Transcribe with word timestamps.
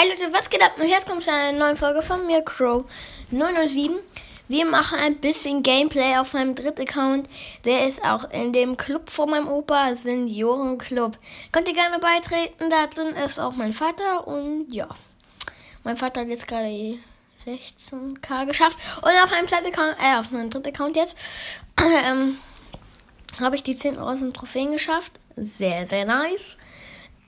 Hi 0.00 0.08
Leute, 0.08 0.32
was 0.32 0.48
geht 0.48 0.62
ab? 0.62 0.74
Und 0.78 0.86
jetzt 0.86 1.08
kommt 1.08 1.24
zu 1.24 1.32
einer 1.32 1.58
neuen 1.58 1.76
Folge 1.76 2.02
von 2.02 2.24
mir, 2.24 2.40
Crow 2.42 2.84
007. 3.32 3.98
Wir 4.46 4.64
machen 4.64 4.96
ein 4.96 5.16
bisschen 5.16 5.64
Gameplay 5.64 6.16
auf 6.18 6.34
meinem 6.34 6.54
dritten 6.54 6.82
Account. 6.82 7.28
Der 7.64 7.84
ist 7.84 8.04
auch 8.04 8.30
in 8.30 8.52
dem 8.52 8.76
Club 8.76 9.10
von 9.10 9.28
meinem 9.28 9.48
Opa, 9.48 9.96
Seniorenclub. 9.96 11.18
Könnt 11.50 11.66
ihr 11.66 11.74
gerne 11.74 11.98
beitreten, 11.98 12.70
da 12.70 12.86
drin 12.86 13.08
ist 13.16 13.40
auch 13.40 13.56
mein 13.56 13.72
Vater 13.72 14.28
und 14.28 14.72
ja. 14.72 14.86
Mein 15.82 15.96
Vater 15.96 16.20
hat 16.20 16.28
jetzt 16.28 16.46
gerade 16.46 16.96
16k 17.44 18.46
geschafft. 18.46 18.78
Und 18.98 19.10
auf 19.24 19.32
meinem 19.32 19.48
zweiten 19.48 19.66
Account, 19.66 19.96
äh, 20.00 20.16
auf 20.16 20.30
meinem 20.30 20.50
dritten 20.50 20.68
Account 20.68 20.94
jetzt, 20.94 21.16
ähm, 22.06 22.38
habe 23.40 23.56
ich 23.56 23.64
die 23.64 23.74
10.000 23.74 24.32
Trophäen 24.32 24.70
geschafft. 24.70 25.18
Sehr, 25.34 25.86
sehr 25.86 26.04
nice. 26.04 26.56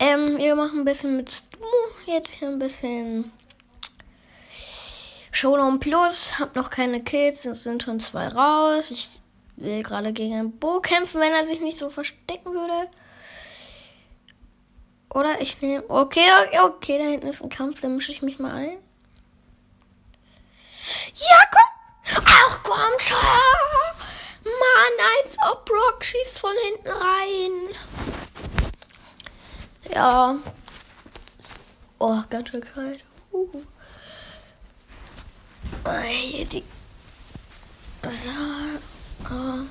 Ähm, 0.02 0.38
wir 0.38 0.56
machen 0.56 0.80
ein 0.80 0.84
bisschen 0.86 1.14
mit 1.18 1.30
Stu. 1.30 1.58
Jetzt 2.06 2.30
hier 2.30 2.48
ein 2.48 2.58
bisschen 2.58 3.30
Showdown 5.30 5.78
Plus. 5.78 6.38
Hab 6.38 6.56
noch 6.56 6.70
keine 6.70 7.04
Kills. 7.04 7.45
Es 7.45 7.64
sind 7.64 7.82
schon 7.82 8.00
zwei 8.00 8.28
raus. 8.28 8.91
Ich 8.91 9.10
will 9.56 9.82
gerade 9.82 10.14
gegen 10.14 10.34
einen 10.34 10.58
Bo 10.58 10.80
kämpfen, 10.80 11.20
wenn 11.20 11.34
er 11.34 11.44
sich 11.44 11.60
nicht 11.60 11.77
so 11.77 11.91
verstecken 11.91 12.55
würde. 12.55 12.88
Oder 15.12 15.42
ich 15.42 15.60
nehme. 15.60 15.84
Okay, 15.91 16.27
okay, 16.46 16.60
okay, 16.60 16.98
da 16.98 17.05
hinten 17.05 17.27
ist 17.27 17.42
ein 17.42 17.50
Kampf. 17.50 17.82
Da 17.82 17.88
mische 17.88 18.12
ich 18.12 18.22
mich 18.22 18.38
mal 18.38 18.55
ein. 18.55 18.78
Ja, 21.14 21.36
komm! 21.52 22.24
Ach 22.24 22.62
komm 22.62 22.98
schon! 22.98 23.19
Mann, 24.44 25.06
als 25.19 25.36
ob 25.52 25.66
Brock 25.66 26.02
schießt 26.02 26.38
von 26.38 26.55
hinten 26.64 26.88
rein. 26.88 28.09
Ja. 29.92 30.38
Oh, 31.98 32.22
ganz 32.30 32.48
schön 32.48 32.60
kalt. 32.60 33.04
Uh. 33.32 33.62
Hier 36.08 36.44
die. 36.47 36.64
So. 38.08 38.30
Oh. 39.24 39.66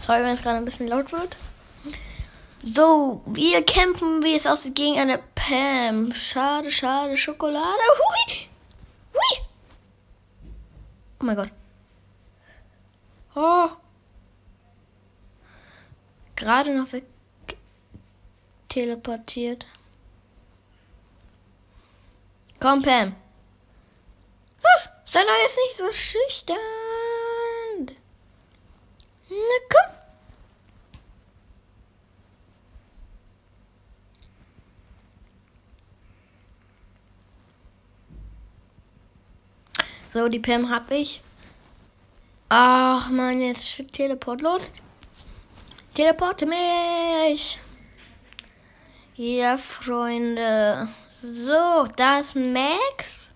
Sorry, 0.00 0.22
wenn 0.22 0.32
es 0.32 0.42
gerade 0.42 0.58
ein 0.58 0.64
bisschen 0.64 0.88
laut 0.88 1.12
wird. 1.12 1.36
So, 2.62 3.22
wir 3.26 3.64
kämpfen, 3.64 4.22
wie 4.22 4.36
es 4.36 4.46
aussieht, 4.46 4.76
gegen 4.76 4.98
eine 4.98 5.18
Pam. 5.34 6.12
Schade, 6.12 6.70
schade, 6.70 7.16
Schokolade. 7.16 7.82
Hui! 7.98 8.46
Hui! 9.14 9.44
Oh 11.20 11.24
mein 11.24 11.36
Gott. 11.36 11.50
Oh. 13.34 13.68
Gerade 16.36 16.76
noch 16.76 16.92
weg 16.92 17.04
teleportiert. 18.72 19.66
Komm, 22.58 22.80
Pam. 22.80 23.14
Was? 24.62 24.88
Sei 25.10 25.20
doch 25.20 25.42
jetzt 25.42 25.58
nicht 25.58 25.76
so 25.76 25.92
schüchtern. 25.92 26.56
Na 29.28 29.58
komm. 29.68 29.96
So, 40.14 40.28
die 40.28 40.38
Pam 40.38 40.70
hab 40.70 40.90
ich. 40.90 41.22
Ach 42.48 43.10
man, 43.10 43.42
jetzt 43.42 43.68
schickt 43.68 43.92
Teleport 43.92 44.40
los. 44.40 44.72
Teleporte 45.94 46.46
mich. 46.46 47.58
Ja, 49.24 49.56
Freunde. 49.56 50.88
So, 51.08 51.86
da 51.96 52.18
ist 52.18 52.34
Max. 52.34 53.32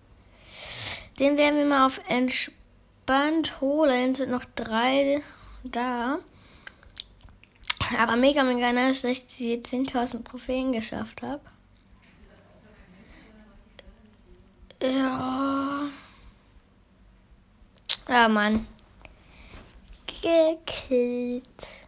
Den 1.21 1.39
werden 1.39 1.61
wir 1.61 1.65
mal 1.65 1.87
auf 1.87 2.01
entspannt 2.09 3.61
holen. 3.61 4.17
Sind 4.17 4.33
noch 4.33 4.45
drei 4.57 5.23
da. 5.63 6.19
Aber 7.97 8.17
mega, 8.17 8.43
mega 8.43 8.73
nice, 8.73 9.03
dass 9.03 9.13
ich 9.13 9.27
die 9.29 9.59
10.000 9.59 10.25
Trophäen 10.25 10.73
geschafft 10.73 11.23
habe. 11.23 11.41
Ja. 14.83 15.83
Ja, 18.09 18.29
Mann. 18.29 18.67
Gekillt. 20.21 21.86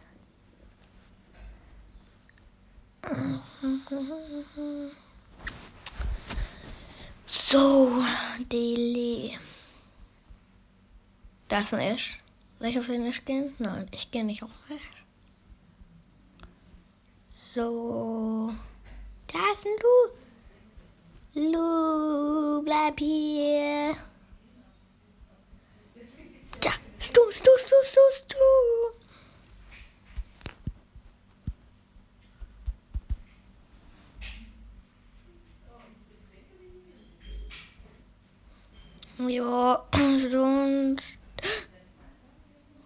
So, 7.25 8.03
Deli. 8.51 9.37
Da 11.47 11.59
ist 11.59 11.73
ein 11.73 11.79
Ash. 11.79 12.19
Soll 12.59 12.67
ich 12.67 12.79
auf 12.79 12.85
den 12.85 13.05
Ash 13.05 13.23
gehen? 13.25 13.55
Nein, 13.57 13.87
ich 13.91 14.11
gehe 14.11 14.23
nicht 14.23 14.43
auf 14.43 14.51
den 14.67 14.77
Ash. 14.77 14.83
So. 17.33 18.53
Da 19.27 19.39
ist 19.53 19.65
ein 19.65 19.71
Lu. 19.81 21.51
Lu, 21.51 22.61
bleib 22.63 22.99
hier. 22.99 23.95
Da, 26.61 26.71
Stu, 26.99 27.21
Stu, 27.31 27.51
Stu, 27.57 27.75
Stu, 27.83 28.01
Stu. 28.11 28.98
Ja, 39.27 39.83
sonst. 40.31 41.03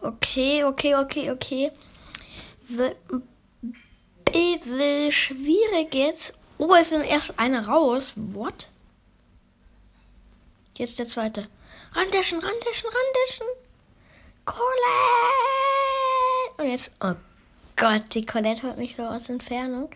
Okay, 0.02 0.64
okay, 0.64 0.96
okay, 0.96 1.32
okay. 1.32 1.72
Wird 2.68 2.98
ein 3.12 3.24
bisschen 4.26 5.12
schwierig 5.12 5.94
jetzt. 5.94 6.34
Oh, 6.58 6.74
es 6.74 6.90
sind 6.90 7.04
erst 7.04 7.38
eine 7.38 7.68
raus. 7.68 8.14
What? 8.16 8.70
Jetzt 10.76 10.98
der 10.98 11.08
zweite. 11.08 11.48
Randeschen, 11.94 12.40
randeschen, 12.40 12.90
randeschen. 12.90 13.48
Colette! 14.46 14.74
Und 16.58 16.70
jetzt. 16.70 16.90
Oh 17.00 17.14
Gott, 17.76 18.14
die 18.16 18.26
Colette 18.26 18.64
hört 18.64 18.80
mich 18.80 18.96
so 18.96 19.04
aus 19.04 19.30
Entfernung. 19.30 19.90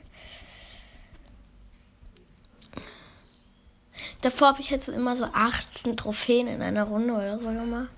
Davor 4.22 4.50
habe 4.50 4.62
ich 4.62 4.72
halt 4.72 4.82
so 4.82 4.92
immer 4.92 5.16
so 5.16 5.26
18 5.26 5.96
Trophäen 5.96 6.48
in 6.48 6.62
einer 6.62 6.84
Runde 6.84 7.14
oder 7.14 7.40
so 7.40 7.48
gemacht. 7.48 7.90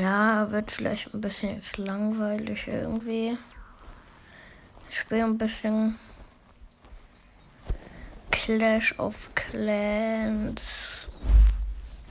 Ja, 0.00 0.50
wird 0.50 0.70
vielleicht 0.70 1.12
ein 1.12 1.20
bisschen 1.20 1.56
jetzt 1.56 1.76
langweilig 1.78 2.66
irgendwie. 2.66 3.36
Ich 4.90 4.98
spiele 4.98 5.24
ein 5.24 5.38
bisschen 5.38 5.98
Clash 8.30 8.98
of 8.98 9.30
Clans. 9.34 11.08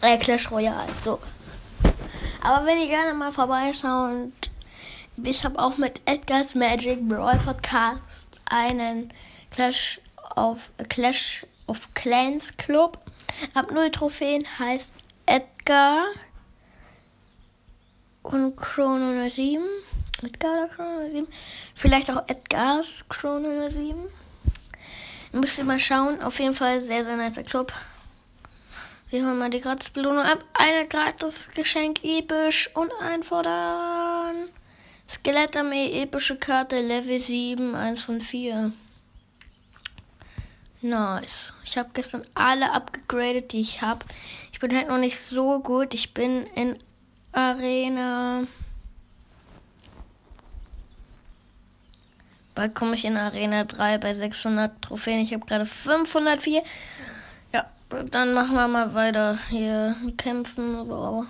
Äh, 0.01 0.17
Clash 0.17 0.51
Royale, 0.51 0.89
so. 1.03 1.19
Aber 2.41 2.65
wenn 2.65 2.79
ihr 2.79 2.87
gerne 2.87 3.13
mal 3.13 3.31
vorbeischaut, 3.31 4.31
ich 5.23 5.45
habe 5.45 5.59
auch 5.59 5.77
mit 5.77 6.01
Edgar's 6.05 6.55
Magic 6.55 7.07
Brawl 7.07 7.37
Podcast 7.37 8.41
einen 8.49 9.13
Clash 9.49 10.01
of 10.35 10.71
Clash 10.89 11.45
of 11.73 11.91
Clans 11.95 12.55
Club. 12.55 12.99
Hab 13.55 13.71
null 13.71 13.89
Trophäen, 13.89 14.45
heißt 14.59 14.93
Edgar 15.25 16.03
und 18.21 18.55
Chrono 18.55 19.27
07. 19.27 19.63
Edgar 20.21 20.53
oder 20.53 20.67
Chrono 20.67 21.09
07. 21.09 21.27
Vielleicht 21.73 22.11
auch 22.11 22.23
Edgars 22.27 23.03
Chrono 23.09 23.67
07. 23.67 23.95
Müsst 25.31 25.57
ihr 25.57 25.65
mal 25.65 25.79
schauen. 25.79 26.21
Auf 26.21 26.39
jeden 26.39 26.53
Fall 26.53 26.79
sehr, 26.79 27.03
sehr 27.03 27.17
nicer 27.17 27.41
Club. 27.41 27.73
Wir 29.09 29.25
holen 29.25 29.39
mal 29.39 29.49
die 29.49 29.61
Gratisbelohnung 29.61 30.23
ab. 30.23 30.45
Eine 30.53 30.87
gratis 30.87 31.49
Geschenk 31.55 32.03
episch 32.03 32.69
und 32.75 32.91
einfordern. 33.01 34.49
Skelettarmee 35.09 36.03
epische 36.03 36.35
Karte 36.37 36.79
Level 36.79 37.19
7, 37.19 37.73
1 37.73 38.03
von 38.03 38.21
4. 38.21 38.73
Nice. 40.83 41.53
Ich 41.63 41.77
habe 41.77 41.91
gestern 41.93 42.25
alle 42.33 42.73
abgegradet, 42.73 43.53
die 43.53 43.61
ich 43.61 43.81
habe. 43.81 44.05
Ich 44.51 44.59
bin 44.59 44.75
halt 44.75 44.89
noch 44.89 44.97
nicht 44.97 45.17
so 45.17 45.61
gut. 45.61 45.93
Ich 45.93 46.13
bin 46.13 46.45
in 46.55 46.77
Arena. 47.31 48.43
Bald 52.53 52.75
komme 52.75 52.95
ich 52.95 53.05
in 53.05 53.15
Arena 53.15 53.63
3 53.63 53.97
bei 53.97 54.13
600 54.13 54.81
Trophäen. 54.81 55.21
Ich 55.21 55.33
habe 55.33 55.45
gerade 55.45 55.65
504. 55.65 56.61
Ja, 57.53 57.65
dann 58.11 58.33
machen 58.33 58.55
wir 58.55 58.67
mal 58.67 58.93
weiter 58.93 59.39
hier 59.49 59.95
kämpfen. 60.17 60.85
So. 60.85 61.25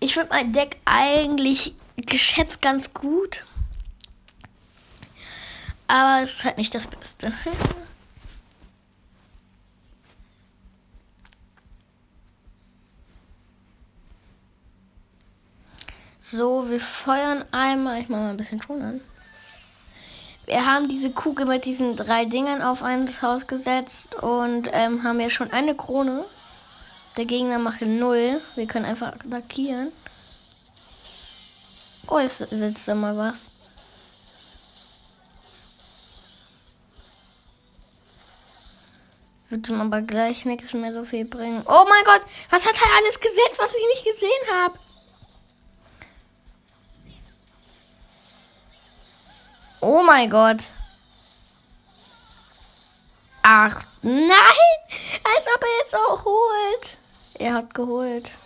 Ich 0.00 0.14
finde 0.14 0.30
mein 0.30 0.52
Deck 0.52 0.78
eigentlich 0.84 1.76
geschätzt 1.94 2.60
ganz 2.60 2.92
gut. 2.92 3.44
Aber 5.86 6.24
es 6.24 6.38
ist 6.38 6.44
halt 6.44 6.58
nicht 6.58 6.74
das 6.74 6.88
Beste. 6.88 7.32
So, 16.36 16.68
wir 16.68 16.80
feuern 16.80 17.44
einmal. 17.52 18.00
Ich 18.00 18.08
mache 18.08 18.22
mal 18.22 18.30
ein 18.30 18.36
bisschen 18.36 18.60
Ton 18.60 18.82
an. 18.82 19.00
Wir 20.46 20.66
haben 20.66 20.88
diese 20.88 21.12
Kugel 21.12 21.46
mit 21.46 21.64
diesen 21.64 21.94
drei 21.94 22.24
Dingern 22.24 22.60
auf 22.60 22.82
ein 22.82 23.06
Haus 23.22 23.46
gesetzt 23.46 24.16
und 24.16 24.68
ähm, 24.72 25.04
haben 25.04 25.20
ja 25.20 25.30
schon 25.30 25.52
eine 25.52 25.76
Krone. 25.76 26.24
Der 27.16 27.24
Gegner 27.24 27.60
macht 27.60 27.82
null. 27.82 28.40
Wir 28.56 28.66
können 28.66 28.84
einfach 28.84 29.12
attackieren. 29.12 29.92
Oh, 32.08 32.18
jetzt 32.18 32.38
sitzt 32.50 32.88
da 32.88 32.96
mal 32.96 33.16
was. 33.16 33.48
Wird 39.50 39.68
ihm 39.68 39.80
aber 39.80 40.02
gleich 40.02 40.44
nichts 40.46 40.72
mehr 40.72 40.92
so 40.92 41.04
viel 41.04 41.26
bringen. 41.26 41.62
Oh 41.64 41.84
mein 41.88 42.04
Gott, 42.04 42.22
was 42.50 42.66
hat 42.66 42.74
er 42.74 42.96
alles 42.96 43.20
gesetzt, 43.20 43.58
was 43.58 43.76
ich 43.76 43.86
nicht 43.86 44.04
gesehen 44.04 44.52
habe? 44.52 44.76
Oh 49.86 50.02
mein 50.02 50.30
Gott. 50.30 50.72
Ach, 53.42 53.84
nein! 54.00 54.30
Als 54.30 55.46
ob 55.54 55.62
er 55.62 55.78
jetzt 55.80 55.94
auch 55.94 56.24
holt. 56.24 56.98
Er 57.34 57.52
hat 57.52 57.74
geholt. 57.74 58.38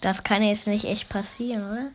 Das 0.00 0.24
kann 0.24 0.42
jetzt 0.42 0.66
nicht 0.66 0.86
echt 0.86 1.08
passieren, 1.08 1.70
oder? 1.70 1.92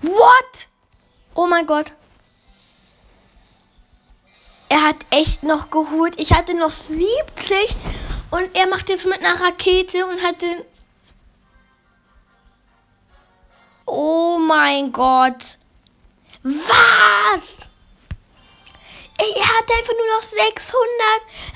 What? 0.00 0.68
Oh 1.34 1.46
mein 1.46 1.66
Gott. 1.66 1.92
Er 4.82 4.88
hat 4.88 5.06
echt 5.10 5.44
noch 5.44 5.70
geholt. 5.70 6.18
Ich 6.18 6.32
hatte 6.32 6.54
noch 6.54 6.70
70 6.70 7.76
und 8.32 8.56
er 8.56 8.66
macht 8.66 8.88
jetzt 8.88 9.06
mit 9.06 9.20
einer 9.20 9.40
Rakete 9.40 10.04
und 10.06 10.20
hat 10.22 10.42
den. 10.42 10.64
Oh 13.86 14.38
mein 14.38 14.90
Gott. 14.90 15.58
Was? 16.42 17.58
Er 19.18 19.56
hatte 19.56 19.72
einfach 19.78 19.92
nur 19.92 20.16
noch 20.16 20.22
600. 20.22 20.82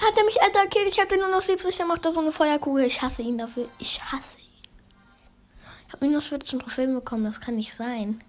Hat 0.03 0.19
er 0.19 0.25
mich 0.25 0.41
attackiert. 0.41 0.87
Ich 0.87 1.01
hatte 1.01 1.17
nur 1.17 1.29
noch 1.29 1.43
70. 1.43 1.81
Er 1.81 1.87
macht 1.87 2.05
da 2.05 2.13
so 2.13 2.21
eine 2.21 2.31
Feuerkugel. 2.31 2.85
Ich 2.85 3.03
hasse 3.03 3.23
ihn 3.23 3.39
dafür. 3.39 3.69
Ich 3.81 4.01
hasse 4.05 4.39
ihn. 4.39 4.47
Ich 5.89 5.93
habe 5.93 6.07
minus 6.07 6.29
14 6.29 6.61
Trophäen 6.61 6.95
bekommen. 6.95 7.25
Das 7.25 7.41
kann 7.41 7.57
nicht 7.57 7.75
sein. 7.75 8.23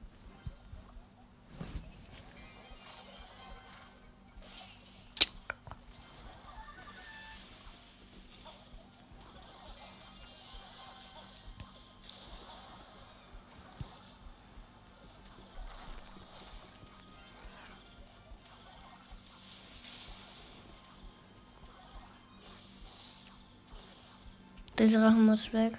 Der 24.78 24.88
Drachen 24.88 25.26
muss 25.26 25.54
weg. 25.54 25.74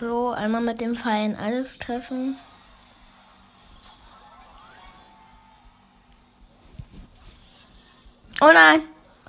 So, 0.00 0.30
einmal 0.30 0.62
mit 0.62 0.80
dem 0.80 0.96
Pfeilen 0.96 1.36
alles 1.36 1.78
treffen. 1.78 2.36
Oh 8.40 8.50
nein! 8.52 8.80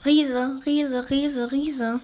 Riese, 0.03 0.59
Riese, 0.65 1.09
Riese, 1.11 1.51
Riese. 1.51 1.99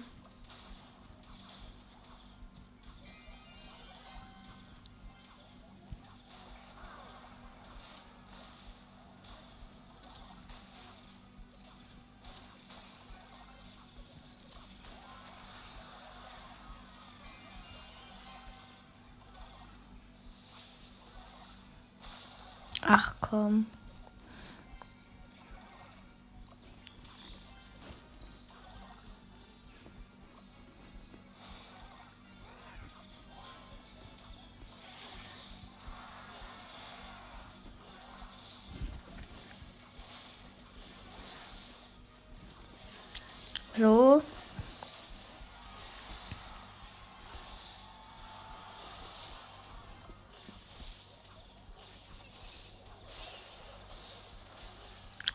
Ach 22.92 23.14
komm. 23.20 23.66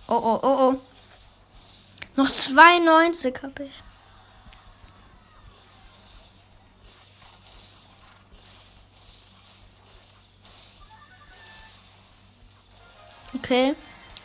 Oh, 0.08 0.14
oh, 0.16 0.40
oh, 0.44 0.58
oh. 0.72 0.82
Noch 2.16 2.30
92 2.30 3.42
habe 3.42 3.64
ich. 3.64 3.84
Okay. 13.36 13.76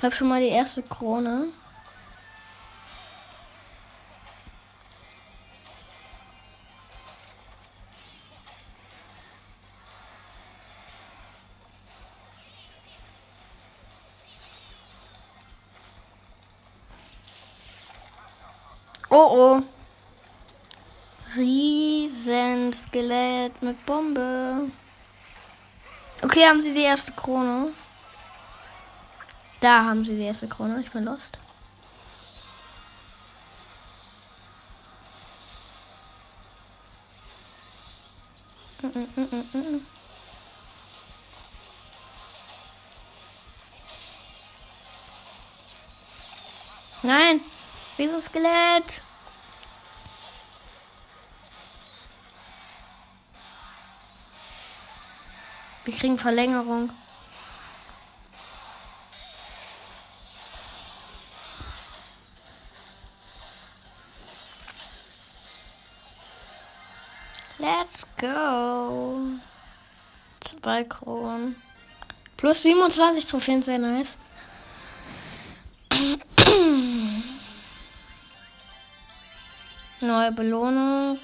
Hab 0.03 0.15
schon 0.15 0.29
mal 0.29 0.41
die 0.41 0.49
erste 0.49 0.83
Krone. 0.83 1.49
Oh 19.23 19.37
oh. 19.37 19.61
Riesenskelett 21.37 23.61
mit 23.61 23.85
Bombe. 23.85 24.71
Okay, 26.23 26.47
haben 26.47 26.63
sie 26.63 26.73
die 26.73 26.85
erste 26.85 27.13
Krone. 27.13 27.75
Da 29.61 29.85
haben 29.85 30.07
sie 30.07 30.17
die 30.17 30.25
erste 30.25 30.49
Krone. 30.49 30.81
Ich 30.81 30.91
bin 30.91 31.05
lost. 31.05 31.39
Nein, 47.03 47.43
Riesenskelett. 47.99 49.03
Wir 55.91 55.99
kriegen 55.99 56.19
Verlängerung. 56.19 56.91
Let's 67.59 68.07
go. 68.21 69.19
Zwei 70.39 70.85
Kronen. 70.85 71.57
Plus 72.37 72.63
27 72.63 73.27
Trophäen, 73.27 73.61
sehr 73.61 73.81
nice. 73.81 74.17
Neue 80.03 80.31
Belohnung. 80.31 81.19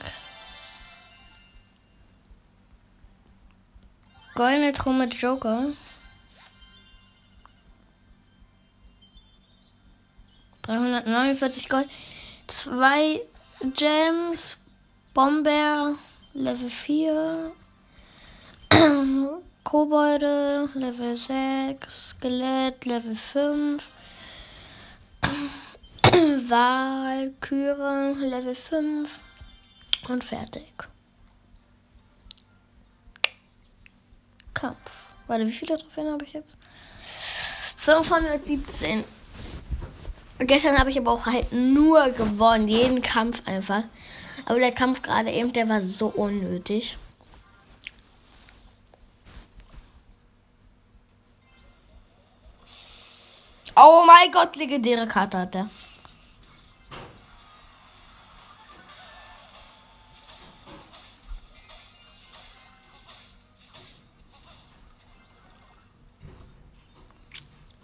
Goldene 4.36 4.72
mit 4.98 5.14
Joker. 5.14 5.72
349 10.62 11.68
Gold. 11.68 11.88
Zwei 12.46 13.22
Gems. 13.74 14.58
Bomber. 15.14 15.96
Level 16.34 16.70
4. 16.70 17.52
Kobolde, 19.66 20.68
Level 20.74 21.16
6, 21.16 22.10
Skelett, 22.10 22.84
Level 22.84 23.16
5, 23.16 23.88
Walküre, 26.48 28.14
Level 28.16 28.54
5 28.54 29.18
und 30.08 30.22
fertig. 30.22 30.72
Kampf. 34.56 34.90
Warte, 35.26 35.46
wie 35.46 35.52
viele 35.52 35.78
Trophäen 35.78 36.10
habe 36.10 36.24
ich 36.24 36.32
jetzt? 36.32 36.56
517. 37.76 39.04
Gestern 40.38 40.78
habe 40.78 40.90
ich 40.90 40.98
aber 40.98 41.12
auch 41.12 41.26
halt 41.26 41.52
nur 41.52 42.10
gewonnen. 42.10 42.66
Jeden 42.66 43.00
Kampf 43.02 43.42
einfach. 43.46 43.84
Aber 44.44 44.58
der 44.58 44.72
Kampf 44.72 45.02
gerade 45.02 45.30
eben, 45.30 45.52
der 45.52 45.68
war 45.68 45.80
so 45.80 46.08
unnötig. 46.08 46.98
Oh 53.76 54.04
mein 54.06 54.30
Gott, 54.32 54.56
legendäre 54.56 55.06
Karte 55.06 55.38
hat 55.38 55.54
er. 55.54 55.68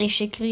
Ich 0.04 0.16
schicke 0.16 0.42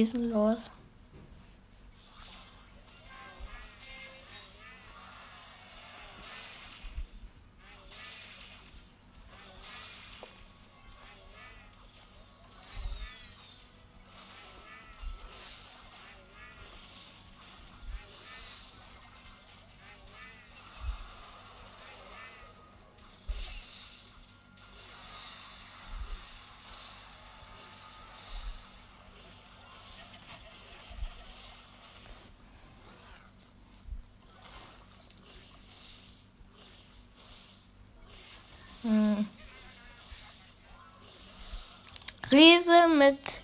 Riese 42.33 42.87
mit, 42.97 43.41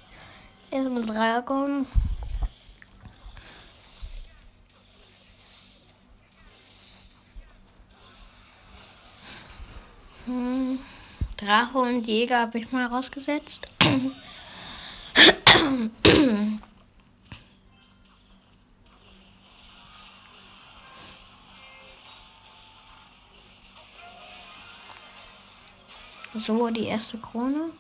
mit 0.70 1.08
Dragon. 1.08 1.86
Hm. 10.26 10.78
Drache 11.36 11.78
und 11.78 12.06
Jäger 12.06 12.40
habe 12.40 12.58
ich 12.58 12.70
mal 12.70 12.86
rausgesetzt. 12.86 13.66
So, 26.34 26.70
die 26.70 26.84
erste 26.84 27.18
Krone. 27.18 27.70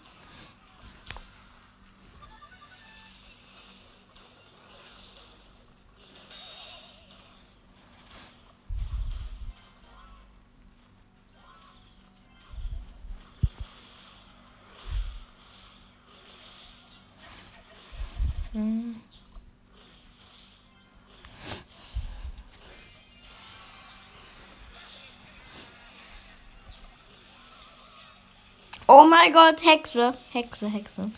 Oh 28.88 29.04
mein 29.04 29.32
Gott, 29.32 29.64
Hexe. 29.64 30.14
Hexe, 30.32 30.68
Hexe. 30.68 31.10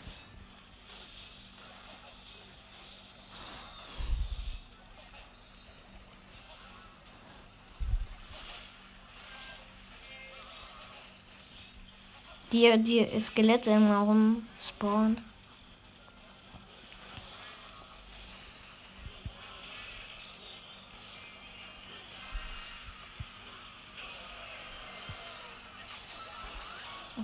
Die, 12.51 12.81
die 12.81 13.21
Skelette 13.21 13.69
immer 13.69 13.99
rumspawnen. 13.99 15.28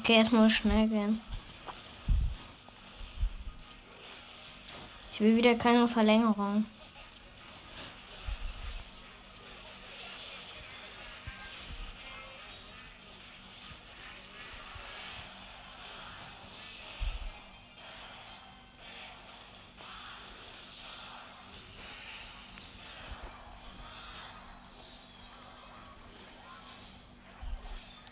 Okay, 0.05 0.17
jetzt 0.17 0.31
muss 0.31 0.53
schnell 0.53 0.87
gehen. 0.87 1.19
Ich 5.11 5.19
will 5.19 5.35
wieder 5.35 5.55
keine 5.55 5.87
Verlängerung. 5.87 6.65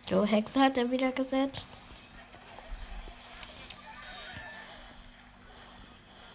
So, 0.10 0.26
Hexe 0.26 0.60
hat 0.60 0.80
er 0.80 0.90
wieder 0.90 1.12
gesetzt. 1.12 1.68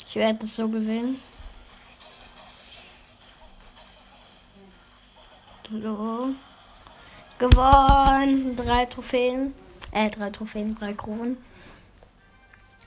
Ich 0.09 0.17
werde 0.17 0.47
es 0.47 0.57
so 0.57 0.67
gewinnen. 0.67 1.21
So. 5.71 6.31
Gewonnen. 7.37 8.57
Drei 8.57 8.87
Trophäen. 8.87 9.53
Äh, 9.93 10.09
drei 10.09 10.31
Trophäen, 10.31 10.75
drei 10.75 10.95
Kronen. 10.95 11.37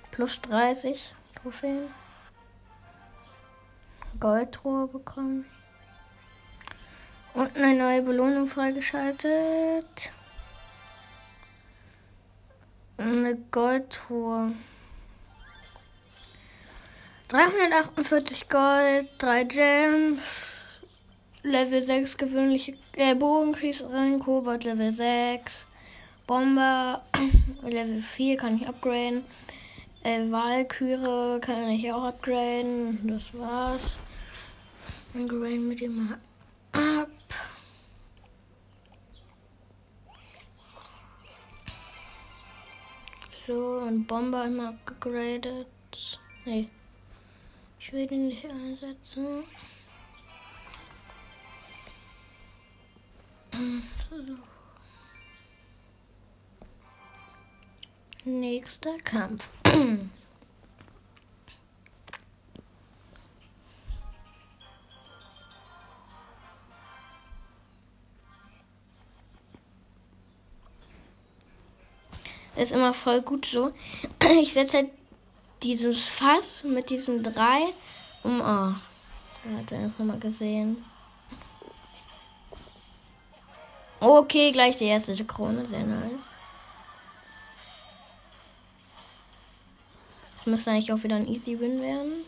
Plus 0.10 0.42
30 0.42 1.14
Trophäen. 1.36 1.94
Goldtruhe 4.20 4.88
bekommen. 4.88 5.46
Und 7.36 7.56
eine 7.56 7.76
neue 7.76 8.02
Belohnung 8.02 8.48
freigeschaltet. 8.48 10.12
Eine 12.98 13.36
Goldtruhe. 13.52 14.54
348 17.32 18.50
Gold, 18.50 19.08
3 19.20 19.46
Gems, 19.46 20.82
Level 21.44 21.82
6 21.82 22.18
gewöhnliche 22.18 22.74
äh, 22.92 23.16
Bogenschießerin, 23.16 24.20
Kobold 24.20 24.66
Level 24.66 24.92
6, 24.92 25.66
Bomber 26.28 27.02
Level 27.64 28.02
4 28.02 28.36
kann 28.36 28.58
ich 28.58 28.68
upgraden, 28.68 29.24
äh, 30.04 30.30
Walküre 30.30 31.40
kann 31.40 31.70
ich 31.70 31.90
auch 31.94 32.04
upgraden, 32.04 33.00
das 33.08 33.24
war's. 33.34 33.98
Dann 35.14 35.30
graden 35.30 35.70
wir 35.70 35.78
die 35.78 35.88
mal 35.88 36.20
ab. 36.74 37.08
So, 43.48 43.86
und 43.88 44.06
Bomber 44.06 44.44
immer 44.48 44.68
abgegradet. 44.68 45.68
Nee. 46.44 46.68
Ich 47.84 47.92
will 47.94 48.12
ihn 48.12 48.28
nicht 48.28 48.46
einsetzen. 48.46 49.44
So. 54.08 54.24
Nächster 58.24 58.98
Kampf. 59.00 59.50
Ist 72.56 72.74
immer 72.74 72.94
voll 72.94 73.24
gut 73.24 73.48
so. 73.48 73.74
Ich 74.40 74.54
setze 74.54 74.78
halt 74.78 75.01
dieses 75.64 76.06
Fass 76.06 76.64
mit 76.64 76.90
diesen 76.90 77.24
drei 77.24 77.74
um. 78.24 78.40
Oh, 78.40 78.44
da 78.44 79.58
hat 79.58 79.72
er 79.72 79.84
das 79.84 79.98
nochmal 79.98 80.20
gesehen. 80.20 80.84
Okay, 84.00 84.52
gleich 84.52 84.78
die 84.78 84.86
erste 84.86 85.14
Krone. 85.26 85.66
Sehr 85.66 85.84
nice. 85.84 86.34
Das 90.38 90.46
müsste 90.48 90.72
eigentlich 90.72 90.92
auch 90.92 91.04
wieder 91.04 91.18
ein 91.18 91.28
Easy 91.28 91.60
Win 91.60 91.82
werden. 91.82 92.26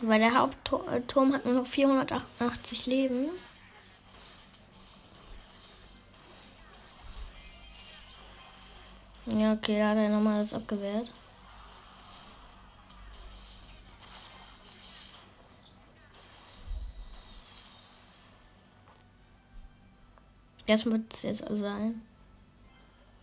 Weil 0.00 0.20
der 0.20 0.34
Hauptturm 0.34 1.34
hat 1.34 1.44
nur 1.44 1.54
noch 1.54 1.66
488 1.66 2.86
Leben. 2.86 3.30
Ja, 9.38 9.52
okay, 9.52 9.78
da 9.78 9.90
hat 9.90 9.96
er 9.96 10.08
nochmal 10.08 10.34
alles 10.34 10.52
abgewehrt. 10.52 11.12
Das 20.66 20.84
wird 20.84 21.14
es 21.14 21.22
jetzt 21.22 21.44
sein. 21.48 22.02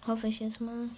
Hoffe 0.07 0.27
ich 0.27 0.39
jetzt 0.39 0.61
mal. 0.61 0.89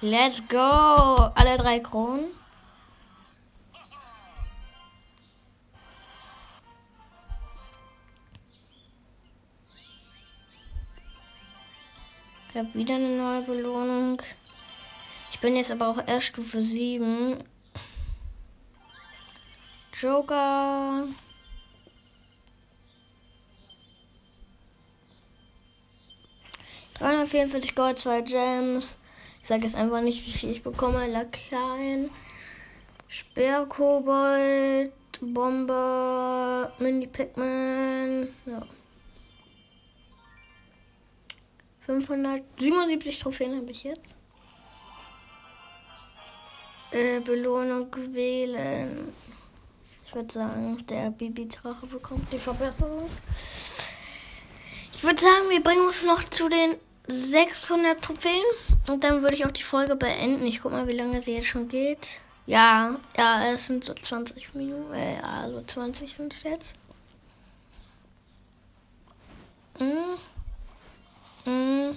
Let's 0.00 0.42
go! 0.48 0.56
Alle 1.34 1.58
drei 1.58 1.80
Kronen. 1.80 2.41
Habe 12.62 12.74
wieder 12.74 12.94
eine 12.94 13.16
neue 13.16 13.42
Belohnung. 13.42 14.22
Ich 15.32 15.40
bin 15.40 15.56
jetzt 15.56 15.72
aber 15.72 15.88
auch 15.88 15.98
erst 16.06 16.28
Stufe 16.28 16.62
7. 16.62 17.42
Joker. 20.00 21.08
Dreihundertvierundvierzig 26.94 27.74
Gold, 27.74 27.98
zwei 27.98 28.20
Gems. 28.20 28.96
Ich 29.40 29.48
sage 29.48 29.62
jetzt 29.62 29.74
einfach 29.74 30.00
nicht, 30.00 30.24
wie 30.24 30.30
viel 30.30 30.50
ich 30.50 30.62
bekomme. 30.62 31.08
Lakaien, 31.08 32.12
Sperrkobold, 33.08 34.92
Bombe, 35.20 36.72
Mini-Pac-Man. 36.78 38.28
Ja. 38.46 38.62
577 41.86 43.18
Trophäen 43.18 43.56
habe 43.56 43.70
ich 43.70 43.84
jetzt. 43.84 44.16
Äh, 46.90 47.20
Belohnung 47.20 47.88
wählen. 48.12 49.12
Ich 50.04 50.14
würde 50.14 50.32
sagen, 50.32 50.86
der 50.86 51.10
Bibi-Drache 51.10 51.86
bekommt 51.86 52.30
die 52.32 52.38
Verbesserung. 52.38 53.08
Ich 54.94 55.02
würde 55.02 55.20
sagen, 55.20 55.48
wir 55.48 55.62
bringen 55.62 55.86
uns 55.86 56.04
noch 56.04 56.22
zu 56.24 56.48
den 56.48 56.76
600 57.08 58.00
Trophäen. 58.02 58.44
Und 58.88 59.04
dann 59.04 59.22
würde 59.22 59.34
ich 59.34 59.46
auch 59.46 59.50
die 59.50 59.62
Folge 59.62 59.96
beenden. 59.96 60.46
Ich 60.46 60.60
guck 60.60 60.72
mal, 60.72 60.86
wie 60.86 60.92
lange 60.92 61.22
sie 61.22 61.32
jetzt 61.32 61.48
schon 61.48 61.68
geht. 61.68 62.20
Ja, 62.46 62.96
ja, 63.16 63.52
es 63.52 63.66
sind 63.66 63.84
so 63.84 63.94
20 63.94 64.54
Minuten. 64.54 64.92
Äh, 64.92 65.16
ja, 65.16 65.48
so 65.50 65.62
20 65.62 66.14
sind 66.14 66.34
es 66.34 66.42
jetzt. 66.42 66.74
Hm. 69.78 70.18
So. 71.44 71.96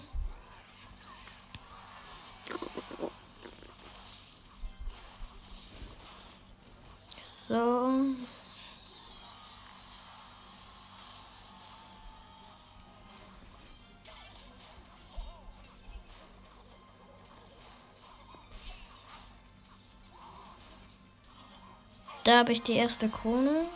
Da 22.24 22.40
habe 22.40 22.52
ich 22.52 22.64
die 22.64 22.74
erste 22.74 23.08
Krone. 23.08 23.68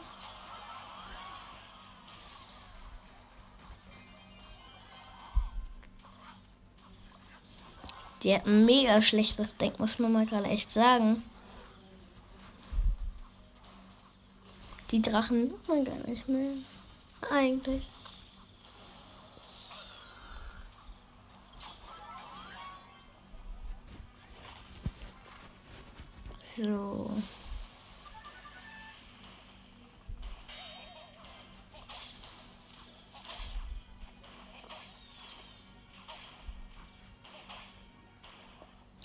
Die 8.29 8.35
hat 8.35 8.45
ein 8.45 8.63
mega 8.63 9.01
schlechtes 9.01 9.57
Deck, 9.57 9.79
muss 9.79 9.97
man 9.97 10.13
mal 10.13 10.27
gerade 10.27 10.45
echt 10.45 10.69
sagen. 10.69 11.23
Die 14.91 15.01
Drachen 15.01 15.49
muss 15.49 15.67
man 15.67 15.83
gar 15.83 15.95
nicht 16.07 16.27
mehr. 16.29 16.51
Eigentlich. 17.31 17.81
So. 26.55 27.09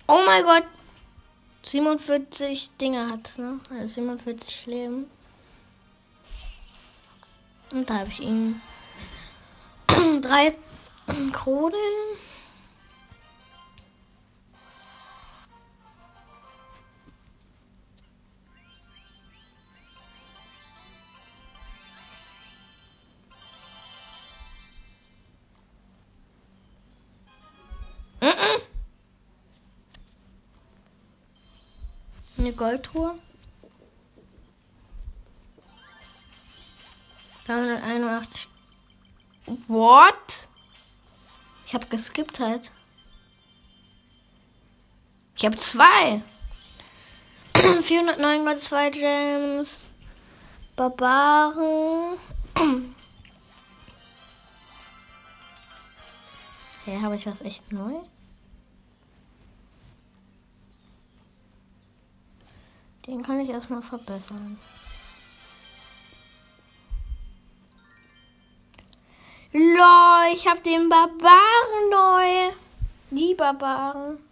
Oh 0.06 0.20
mein 0.26 0.44
Gott. 0.44 0.64
47 1.64 2.76
Dinge 2.76 3.10
hat's, 3.10 3.38
ne? 3.38 3.58
Also 3.70 3.94
47 3.94 4.66
Leben. 4.66 5.10
Und 7.72 7.88
da 7.88 8.00
habe 8.00 8.10
ich 8.10 8.20
ihn. 8.20 8.60
Drei 10.20 10.54
Kronen. 11.32 12.13
Eine 32.44 32.52
Goldtruhe. 32.52 33.18
381. 37.46 38.48
What? 39.66 40.48
Ich 41.64 41.72
habe 41.72 41.86
geskippt 41.86 42.40
halt. 42.40 42.70
Ich 45.34 45.46
habe 45.46 45.56
zwei. 45.56 46.22
409 47.80 48.44
mal 48.44 48.58
zwei 48.58 48.90
Gems. 48.90 49.94
Barbaren. 50.76 52.18
Hey, 56.84 57.00
habe 57.00 57.16
ich 57.16 57.24
was 57.24 57.40
echt 57.40 57.72
neu? 57.72 57.94
Den 63.06 63.22
kann 63.22 63.40
ich 63.40 63.50
erstmal 63.50 63.82
verbessern. 63.82 64.58
Lol, 69.52 70.32
ich 70.32 70.48
hab 70.48 70.62
den 70.62 70.88
Barbaren 70.88 71.90
neu. 71.90 72.52
Die 73.10 73.34
Barbaren. 73.34 74.23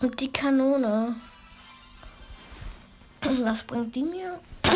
Und 0.00 0.18
die 0.18 0.32
Kanone. 0.32 1.16
Was 3.22 3.62
bringt 3.64 3.94
die 3.94 4.02
mir? 4.02 4.40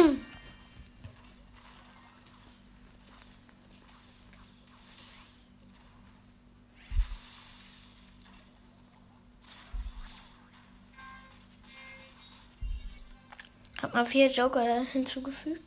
Hab 13.81 13.95
mal 13.95 14.05
vier 14.05 14.31
Joker 14.31 14.83
hinzugefügt. 14.93 15.63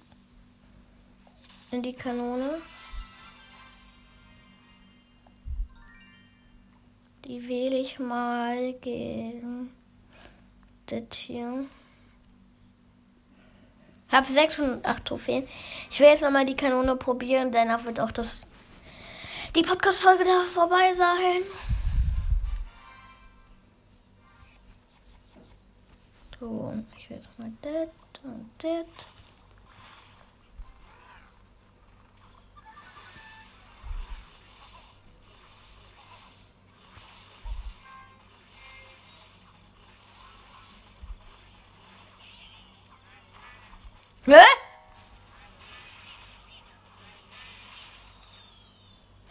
In 1.71 1.81
die 1.81 1.93
Kanone. 1.93 2.61
Ich 7.87 7.99
mal 7.99 8.73
gegen 8.73 9.71
das 10.87 11.15
hier. 11.15 11.65
Hab 14.11 14.25
608 14.25 15.05
Trophäen. 15.05 15.47
Ich 15.89 15.99
will 15.99 16.07
jetzt 16.07 16.21
nochmal 16.21 16.45
die 16.45 16.55
Kanone 16.55 16.95
probieren, 16.95 17.51
danach 17.51 17.85
wird 17.85 17.99
auch 17.99 18.11
das 18.11 18.45
die 19.55 19.61
Podcast-Folge 19.61 20.23
da 20.23 20.43
vorbei 20.43 20.93
sein. 20.93 21.41
So, 26.39 26.73
ich 26.97 27.09
will 27.09 27.17
jetzt 27.17 27.39
mal 27.39 27.51
das 27.61 27.89
und 28.23 28.49
das. 28.59 29.16
Hä? 44.27 44.43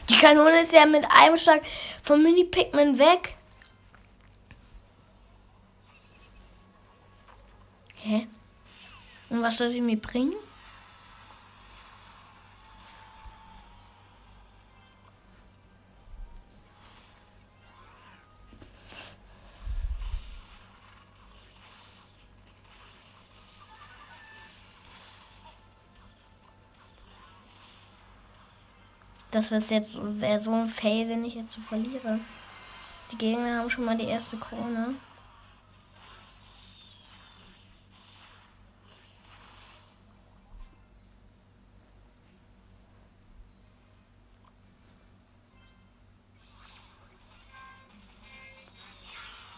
Die 0.09 0.16
Kanone 0.16 0.62
ist 0.62 0.72
ja 0.72 0.87
mit 0.87 1.04
einem 1.11 1.37
Schlag 1.37 1.62
vom 2.02 2.22
Mini-Pikmin 2.22 2.98
weg. 2.98 3.37
Hä? 7.96 8.26
Und 9.28 9.42
was 9.42 9.59
soll 9.59 9.68
sie 9.68 9.80
mir 9.80 9.96
bringen? 9.96 10.37
Das 29.37 29.53
ist 29.53 29.70
jetzt 29.70 30.01
wäre 30.03 30.40
so 30.40 30.51
ein 30.51 30.66
Fail, 30.66 31.11
wenn 31.11 31.22
ich 31.22 31.35
jetzt 31.35 31.53
so 31.53 31.61
verliere. 31.61 32.20
Die 33.12 33.18
Gegner 33.18 33.59
haben 33.59 33.68
schon 33.68 33.85
mal 33.85 33.94
die 33.94 34.07
erste 34.07 34.38
Krone. 34.38 34.94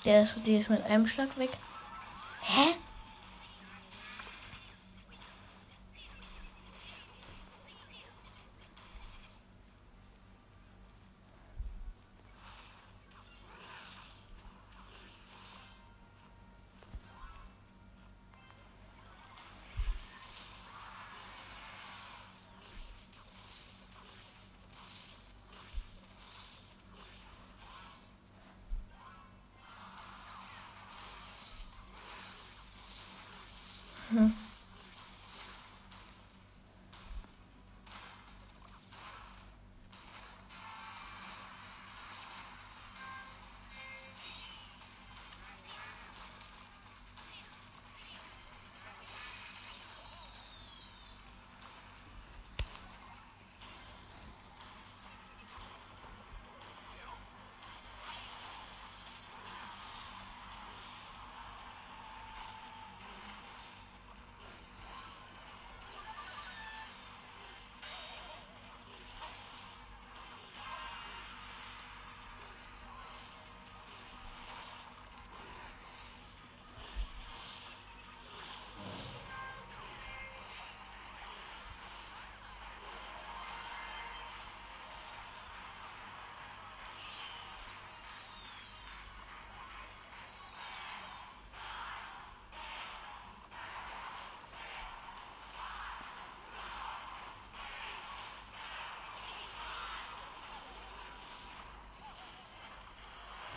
Der 0.04 0.24
ist, 0.24 0.34
die 0.44 0.56
ist 0.56 0.70
mit 0.70 0.82
einem 0.82 1.06
Schlag 1.06 1.38
weg. 1.38 1.50
Hä? 2.40 2.74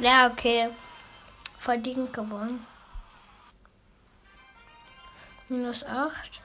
Ja, 0.02 0.26
okay. 0.32 0.70
Verdient 1.60 2.12
gewonnen. 2.12 2.66
Minus 5.48 5.84
8. 5.84 6.42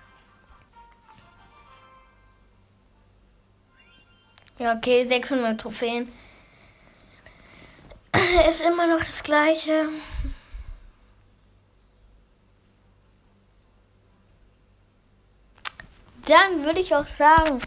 Ja, 4.59 4.75
okay, 4.75 5.05
600 5.05 5.59
Trophäen. 5.59 6.13
Ist 8.47 8.61
immer 8.61 8.87
noch 8.87 8.99
das 8.99 9.23
gleiche. 9.23 9.89
Dann 16.27 16.63
würde 16.63 16.81
ich 16.81 16.95
auch 16.95 17.07
sagen, 17.07 17.63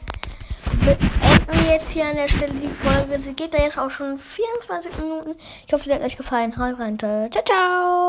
wir 1.52 1.74
jetzt 1.74 1.92
hier 1.92 2.06
an 2.06 2.16
der 2.16 2.28
Stelle 2.28 2.54
die 2.54 2.68
Folge. 2.68 3.20
Sie 3.20 3.34
geht 3.34 3.54
da 3.54 3.64
jetzt 3.64 3.78
auch 3.78 3.92
schon 3.92 4.18
24 4.18 4.98
Minuten. 4.98 5.36
Ich 5.66 5.74
hoffe, 5.74 5.84
sie 5.84 5.94
hat 5.94 6.02
euch 6.02 6.18
gefallen. 6.18 6.58
Haut 6.58 6.80
rein. 6.80 6.98
Ciao, 7.00 7.30
ciao. 7.46 8.09